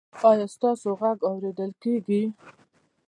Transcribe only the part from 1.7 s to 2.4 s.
کیږي؟